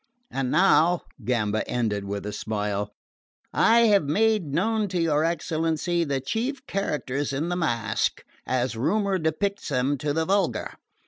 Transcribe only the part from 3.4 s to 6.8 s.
"I have made known to your excellency the chief